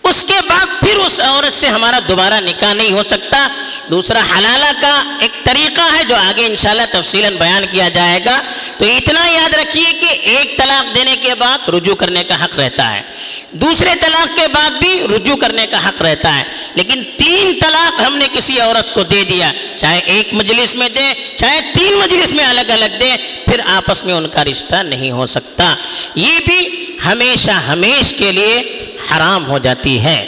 اس 0.04 0.24
کے 0.24 0.34
بعد 0.48 0.66
پھر 0.80 0.96
اس 0.96 1.20
عورت 1.20 1.52
سے 1.52 1.66
ہمارا 1.66 1.98
دوبارہ 2.08 2.40
نکاح 2.40 2.72
نہیں 2.72 2.92
ہو 2.92 3.02
سکتا۔ 3.02 3.48
دوسرا 3.90 4.20
حلالہ 4.38 4.80
کا 4.80 5.02
ایک 5.20 5.44
طریقہ 5.44 5.80
ہے 5.98 6.04
جو 6.04 6.16
آگے 6.16 6.46
انشاءاللہ 6.46 6.82
تفصیلاً 6.90 7.36
بیان 7.36 7.64
کیا 7.70 7.88
جائے 7.88 8.20
گا۔ 8.24 8.42
تو 8.78 8.84
اتنا 8.84 9.26
یاد 9.26 9.54
رکھیے 9.54 9.92
کہ 9.92 10.06
ایک 10.06 10.58
طلاق 10.58 10.96
دینے 10.96 11.16
کے 11.16 11.34
بعد 11.34 11.68
رجوع 11.68 11.94
کرنے 11.94 12.24
کا 12.24 12.44
حق 12.44 12.58
رہتا 12.58 12.94
ہے۔ 12.94 13.02
دوسرے 13.50 13.90
طلاق 14.00 14.36
کے 14.36 14.48
بعد 14.48 14.70
بھی 14.70 15.02
رجوع 15.16 15.36
کرنے 15.36 15.66
کا 15.66 15.88
حق 15.88 16.02
رہتا 16.02 16.38
ہے۔ 16.38 16.44
لیکن 16.74 17.02
تین 17.16 17.58
طلاق 17.60 18.00
ہم 18.00 18.16
نے 18.16 18.26
کسی 18.32 18.60
عورت 18.60 18.94
کو 18.94 19.02
دے 19.02 19.24
دیا۔ 19.24 19.52
چاہے 19.78 20.00
ایک 20.04 20.34
مجلس 20.34 20.74
میں 20.74 20.88
دے، 20.88 21.36
چاہے 21.36 21.60
تین 21.60 21.94
مجلس 21.94 22.32
میں 22.32 22.44
الگ 22.44 22.70
الگ 22.70 22.98
دے، 23.00 23.16
پھر 23.44 23.60
آپس 23.66 24.04
میں 24.04 24.14
ان 24.14 24.28
کا 24.28 24.44
رشتہ 24.44 24.74
نہیں 24.74 25.10
ہو 25.10 25.26
سکتا۔ 25.26 25.74
یہ 26.14 26.32
بھی 26.46 26.86
ہمیشہ 27.04 27.50
ہمیش 27.50 28.14
کے 28.18 28.32
لیے 28.32 28.80
حرام 29.10 29.46
ہو 29.46 29.58
جاتی 29.58 30.00
ہے۔ 30.00 30.26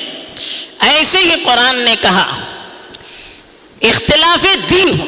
ایسے 0.81 1.19
ہی 1.19 1.35
قرآن 1.45 1.77
نے 1.77 1.95
کہا، 2.01 2.37
اختلاف 3.83 4.71
دین 4.71 5.01
ہو 5.01 5.07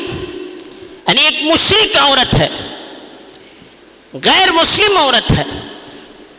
یعنی 1.09 1.25
ایک 1.25 1.43
مشرق 1.43 1.97
عورت 1.97 2.35
ہے، 2.35 2.49
غیر 4.25 4.53
مسلم 4.53 4.97
عورت 4.97 5.33
ہے، 5.33 5.45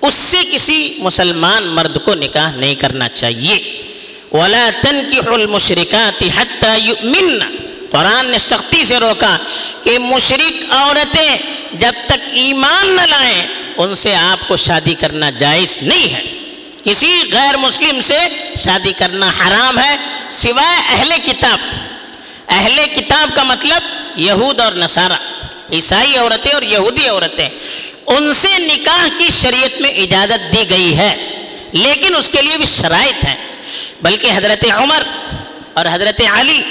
اس 0.01 0.13
سے 0.13 0.37
کسی 0.51 0.95
مسلمان 0.97 1.67
مرد 1.67 1.97
کو 2.05 2.15
نکاح 2.15 2.51
نہیں 2.51 2.75
کرنا 2.75 3.09
چاہیے۔ 3.09 3.81
ولا 4.31 4.69
تنكحوا 4.81 5.33
المشركات 5.33 6.23
حتى 6.37 6.87
يؤمن۔ 6.87 7.39
قرآن 7.91 8.25
نے 8.25 8.37
سختی 8.37 8.85
سے 8.85 8.97
روکا 8.97 9.37
کہ 9.83 9.99
مشرق 9.99 10.63
عورتیں 10.69 11.37
جب 11.73 11.91
تک 12.05 12.19
ایمان 12.31 12.95
نہ 12.95 13.01
لائیں، 13.01 13.47
ان 13.77 13.95
سے 13.95 14.15
آپ 14.15 14.47
کو 14.47 14.57
شادی 14.57 14.93
کرنا 14.93 15.29
جائز 15.29 15.77
نہیں 15.81 16.13
ہے۔ 16.13 16.28
کسی 16.89 17.23
غیر 17.31 17.57
مسلم 17.57 18.01
سے 18.01 18.17
شادی 18.57 18.91
کرنا 18.91 19.29
حرام 19.29 19.79
ہے، 19.79 19.95
سوائے 20.29 20.81
اہل 20.89 21.11
کتاب۔ 21.25 21.59
اہل 22.47 22.79
کتاب 22.95 23.35
کا 23.35 23.43
مطلب 23.43 23.81
یہود 24.15 24.59
اور 24.59 24.71
نصارہ، 24.71 25.13
عیسائی 25.71 26.17
عورتیں 26.17 26.51
اور 26.51 26.61
یہودی 26.61 27.07
عورتیں۔ 27.07 27.49
ان 28.07 28.33
سے 28.33 28.57
نکاح 28.57 29.07
کی 29.17 29.29
شریعت 29.41 29.81
میں 29.81 29.89
اجازت 29.89 30.53
دی 30.53 30.69
گئی 30.69 30.97
ہے، 30.97 31.41
لیکن 31.71 32.15
اس 32.15 32.29
کے 32.29 32.41
لیے 32.41 32.57
بھی 32.57 32.65
شرائط 32.65 33.25
ہیں۔ 33.25 33.35
بلکہ 34.01 34.31
حضرت 34.35 34.65
عمر 34.71 35.03
اور 35.73 35.85
حضرت 35.91 36.21
علی 36.33 36.61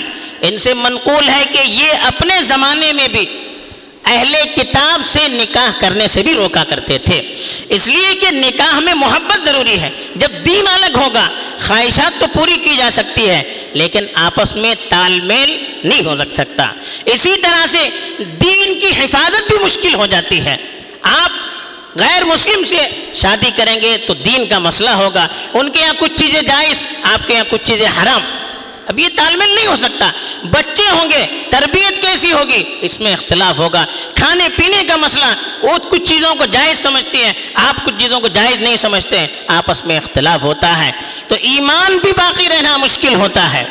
ان 0.40 0.58
سے 0.58 0.74
منقول 0.74 1.28
ہے 1.28 1.44
کہ 1.52 1.58
یہ 1.58 1.90
اپنے 2.02 2.42
زمانے 2.42 2.92
میں 2.92 3.08
بھی 3.08 3.47
اہل 4.08 4.34
کتاب 4.56 5.06
سے 5.06 5.28
نکاح 5.28 5.80
کرنے 5.80 6.08
سے 6.08 6.22
بھی 6.22 6.34
روکا 6.34 6.64
کرتے 6.64 6.98
تھے۔ 6.98 7.22
اس 7.68 7.88
لیے 7.88 8.14
کہ 8.14 8.30
نکاح 8.30 8.78
میں 8.78 8.94
محبت 8.94 9.44
ضروری 9.44 9.80
ہے۔ 9.80 9.90
جب 10.16 10.28
دین 10.46 10.66
الگ 10.66 10.98
ہوگا، 10.98 11.28
خواہشات 11.66 12.20
تو 12.20 12.26
پوری 12.32 12.56
کی 12.56 12.76
جا 12.76 12.88
سکتی 12.92 13.30
ہے، 13.30 13.70
لیکن 13.72 14.04
آپس 14.14 14.56
میں 14.56 14.74
تال 14.88 15.20
میل 15.20 15.64
نہیں 15.84 16.04
ہو 16.04 16.14
سکتا۔ 16.34 16.66
اسی 17.04 17.36
طرح 17.42 17.66
سے 17.66 17.88
دین 18.18 18.80
کی 18.80 18.88
حفاظت 18.96 19.50
بھی 19.50 19.58
مشکل 19.64 19.94
ہو 19.94 20.06
جاتی 20.06 20.44
ہے۔ 20.44 20.56
آپ 21.02 21.30
غیر 21.98 22.24
مسلم 22.24 22.64
سے 22.64 22.76
شادی 23.14 23.50
کریں 23.56 23.76
گے 23.82 23.96
تو 24.06 24.14
دین 24.14 24.46
کا 24.46 24.58
مسئلہ 24.58 24.90
ہوگا۔ 24.90 25.28
ان 25.52 25.70
کے 25.70 25.80
یہاں 25.80 25.94
کچھ 25.98 26.12
چیزیں 26.16 26.42
جائز، 26.42 26.82
آپ 27.02 27.26
کے 27.26 27.34
یہاں 27.34 27.44
کچھ 27.48 27.64
چیزیں 27.64 28.02
حرام۔ 28.02 28.20
اب 28.88 28.98
یہ 28.98 29.08
تال 29.16 29.36
میل 29.36 29.54
نہیں 29.54 29.66
ہو 29.66 29.76
سکتا۔ 29.76 30.10
بچے 30.42 30.82
ہوں 30.92 31.10
گے، 31.10 31.26
تربیت 31.50 32.02
کیسی 32.02 32.32
ہوگی؟ 32.32 32.64
اس 32.80 33.00
میں 33.00 33.12
اختلاف 33.12 33.58
ہوگا۔ 33.58 33.84
کھانے 34.14 34.48
پینے 34.48 34.84
کا 34.84 34.96
مسئلہ، 34.96 35.24
وہ 35.62 35.76
کچھ 35.90 36.02
چیزوں 36.02 36.34
کو 36.34 36.44
جائز 36.46 36.78
سمجھتی 36.78 37.24
ہیں، 37.24 37.32
آپ 37.54 37.84
کچھ 37.84 37.94
چیزوں 37.98 38.20
کو 38.20 38.28
جائز 38.28 38.62
نہیں 38.62 38.76
سمجھتے 38.76 39.18
ہیں۔ 39.18 39.26
آپس 39.46 39.84
میں 39.84 39.96
اختلاف 39.96 40.42
ہوتا 40.42 40.86
ہے۔ 40.86 40.90
تو 41.28 41.34
ایمان 41.40 41.98
بھی 41.98 42.12
باقی 42.12 42.48
رہنا 42.48 42.76
مشکل 42.76 43.14
ہوتا 43.14 43.52
ہے۔ 43.52 43.64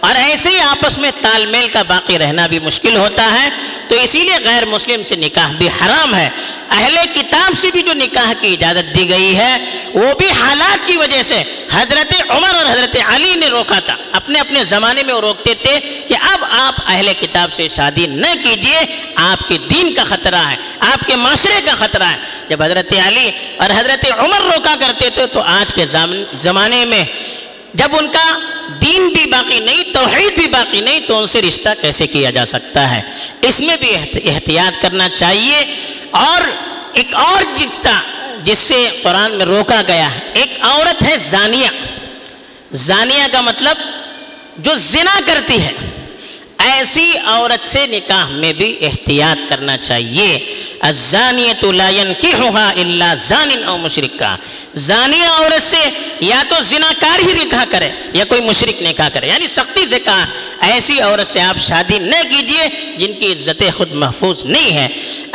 اور 0.00 0.16
ایسے 0.16 0.48
ہی 0.48 0.60
آپس 0.60 0.98
میں 0.98 1.10
تال 1.20 1.46
میل 1.46 1.68
کا 1.68 1.82
باقی 1.82 2.18
رہنا 2.18 2.46
بھی 2.46 2.58
مشکل 2.58 2.96
ہوتا 2.96 3.30
ہے۔ 3.30 3.48
تو 3.88 3.94
اسی 3.94 4.20
لیے 4.20 4.36
غیر 4.44 4.64
مسلم 4.66 5.02
سے 5.02 5.16
نکاح 5.16 5.52
بھی 5.52 5.68
حرام 5.68 6.14
ہے۔ 6.14 6.28
اہل 6.70 6.96
کتاب 7.14 7.58
سے 7.58 7.70
بھی 7.70 7.82
جو 7.82 7.92
نکاح 7.94 8.32
کی 8.40 8.52
اجازت 8.52 8.94
دی 8.96 9.08
گئی 9.10 9.36
ہے، 9.36 9.56
وہ 9.94 10.14
بھی 10.18 10.28
حالات 10.30 10.86
کی 10.86 10.96
وجہ 10.96 11.22
سے 11.22 11.42
حضرت 11.72 12.14
عمر 12.28 12.54
اور 12.54 12.66
حضرت 12.66 12.96
علی 13.04 13.34
نے 13.34 13.46
روکا 13.46 13.78
تھا۔ 13.78 13.96
اپنے 14.12 14.40
اپنے 14.40 14.64
زمانے 14.64 15.02
میں 15.02 15.14
وہ 15.14 15.20
روکتے 15.20 15.54
تھے 15.54 15.78
کہ 16.08 16.14
اب 16.20 16.44
آپ 16.50 16.74
اہل 16.86 17.12
کتاب 17.20 17.52
سے 17.52 17.68
شادی 17.68 18.06
نہ 18.06 18.32
کیجیے، 18.42 18.80
آپ 19.14 19.48
کے 19.48 19.58
دین 19.70 19.94
کا 19.94 20.04
خطرہ 20.04 20.42
ہے، 20.50 20.56
آپ 20.80 21.06
کے 21.06 21.16
معاشرے 21.16 21.60
کا 21.64 21.74
خطرہ 21.74 22.02
ہے۔ 22.02 22.16
جب 22.48 22.62
حضرت 22.62 22.92
علی 23.06 23.30
اور 23.56 23.70
حضرت 23.70 24.06
عمر 24.18 24.40
روکا 24.42 24.74
کرتے 24.80 25.10
تھے 25.10 25.26
تو 25.26 25.40
آج 25.40 25.74
کے 25.74 25.86
زمانے 26.38 26.84
میں 26.84 27.04
جب 27.74 27.88
ان 27.92 28.08
کا 28.08 28.38
دین 28.82 29.08
بھی 29.08 29.26
باقی 29.26 29.60
نہیں، 29.60 29.82
توحید 29.94 30.38
بھی 30.38 30.46
باقی 30.46 30.80
نہیں، 30.80 31.00
تو 31.00 31.18
ان 31.18 31.26
سے 31.26 31.42
رشتہ 31.42 31.68
کیسے 31.80 32.06
کیا 32.06 32.30
جا 32.30 32.44
سکتا 32.44 32.96
ہے؟ 32.96 33.02
اس 33.42 33.60
میں 33.60 33.76
بھی 33.76 33.96
احتیاط 34.24 34.82
کرنا 34.82 35.08
چاہیے۔ 35.08 35.76
اور 36.10 36.42
ایک 36.92 37.14
اور 37.14 37.62
رشتہ 37.64 38.00
جس 38.44 38.58
سے 38.58 38.88
قرآن 39.02 39.32
میں 39.32 39.46
روکا 39.46 39.82
گیا 39.86 40.14
ہے، 40.14 40.20
ایک 40.32 40.58
عورت 40.60 41.02
ہے 41.02 41.16
زانیہ۔ 41.16 41.68
زانیہ 42.72 43.22
کا 43.32 43.40
مطلب 43.40 43.76
جو 44.58 44.74
زنا 44.74 45.20
کرتی 45.26 45.62
ہے۔ 45.62 45.72
ایسی 46.58 47.12
عورت 47.24 47.68
سے 47.68 47.86
نکاح 47.86 48.26
میں 48.28 48.52
بھی 48.52 48.76
احتیاط 48.80 49.48
کرنا 49.48 49.76
چاہیے۔ 49.76 50.47
الزانیت 50.82 51.64
لا 51.64 51.90
ينکحها 51.90 52.70
الا 52.76 53.14
زان 53.14 53.50
او 53.66 53.78
مشرکہ 53.78 54.36
زانیہ 54.74 55.28
عورت 55.36 55.62
سے 55.62 55.88
یا 56.20 56.42
تو 56.48 56.60
زناکار 56.62 57.18
ہی 57.18 57.32
نکاح 57.44 57.64
کرے 57.70 57.90
یا 58.12 58.24
کوئی 58.24 58.40
مشرک 58.40 58.82
نکاح 58.82 59.08
کرے۔ 59.08 59.28
یعنی 59.28 59.46
سختی 59.46 59.86
سے 59.86 59.98
کہا 60.00 60.24
ایسی 60.72 61.00
عورت 61.00 61.26
سے 61.26 61.40
آپ 61.40 61.58
شادی 61.58 61.98
نہ 61.98 62.22
کیجیے 62.30 62.68
جن 62.98 63.12
کی 63.12 63.32
عزت 63.32 63.62
خود 63.76 63.92
محفوظ 64.02 64.44
نہیں 64.44 64.72
ہے 64.72 64.88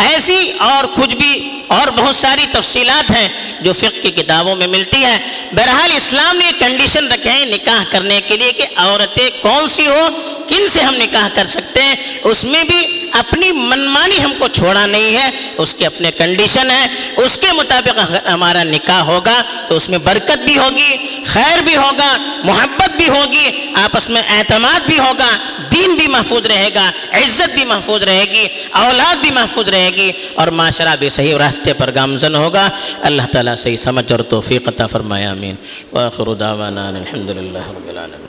ایسی 0.10 0.52
اور 0.60 0.84
کچھ 0.96 1.16
بھی 1.16 1.32
اور 1.68 1.88
بہت 1.98 2.16
ساری 2.16 2.46
تفصیلات 2.52 3.12
ہیں 3.12 3.28
جو 3.62 3.74
فقہ 3.74 4.02
کی 4.02 4.10
کتابوں 4.12 4.56
میں 4.56 4.68
ملتی 4.68 5.04
ہے 5.04 5.18
بہرحال 5.54 5.92
اسلام 5.96 6.38
نے 6.38 6.52
کنڈیشن 6.60 7.08
رکھے 7.12 7.30
ہیں 7.30 7.46
نکاح 7.46 7.84
کرنے 7.92 8.20
کے 8.28 8.38
لیے 8.38 8.52
کہ 8.52 8.66
عورتیں 8.76 9.30
کون 9.42 9.68
سی 9.68 9.88
ہو 9.88 10.08
کن 10.48 10.68
سے 10.70 10.82
ہم 10.82 10.96
نکاح 10.96 11.28
کر 11.34 11.46
سکتے 11.46 11.82
ہیں۔ 11.82 11.96
اس 12.24 12.44
میں 12.44 12.64
بھی 12.64 13.10
اپنی 13.12 13.52
منمانی 13.52 14.22
ہم 14.24 14.34
کو 14.40 14.48
چھوڑا 14.48 14.86
نہیں 14.86 15.16
ہے، 15.16 15.30
اس 15.58 15.74
کے 15.76 15.86
اپنے 15.86 16.12
کنڈیشن 16.12 16.72
ہے 16.72 16.86
اس 17.18 17.38
کے 17.42 17.52
مطابق 17.54 18.00
ہمارا 18.28 18.64
نکاح 18.64 19.02
ہوگا 19.02 19.42
تو 19.68 19.76
اس 19.76 19.90
میں 19.90 19.98
برکت 19.98 20.44
بھی 20.46 20.58
ہوگی، 20.58 20.96
خیر 21.26 21.62
بھی 21.62 21.76
ہوگا، 21.76 22.16
محبت 22.44 22.96
بھی 22.98 23.08
ہوگی، 23.10 23.50
آپس 23.84 24.10
میں 24.10 24.22
اعتماد 24.38 24.88
بھی 24.88 25.00
ہوگا۔ 25.00 25.23
دین 25.72 25.96
بھی 25.96 26.08
محفوظ 26.08 26.46
رہے 26.46 26.70
گا، 26.76 26.92
عزت 27.12 27.54
بھی 27.54 27.66
محفوظ 27.66 28.04
رہے 28.04 28.26
گی، 28.32 28.48
اولاد 28.72 29.16
بھی 29.16 29.32
محفوظ 29.32 29.70
رہے 29.70 29.90
گی، 29.90 30.12
اور 30.36 30.48
معاشرہ 30.48 30.96
بھی 31.00 31.10
صحیح 31.10 31.38
راستے 31.38 31.74
پر 31.74 31.92
گامزن 31.96 32.36
ہوگا۔ 32.36 32.70
اللہ 33.02 33.32
تعالیٰ 33.32 33.56
صحیح 33.56 33.78
سمجھ 33.78 34.12
اور 34.12 34.20
توفیق 34.20 34.68
عطا 34.68 34.88
فرمایا 34.88 35.32
امین 35.32 35.56
واخر 35.92 36.34
دعوانا 36.34 36.88
الحمدللہ 36.88 37.68
رب 37.70 37.90
العالمین۔ 37.90 38.28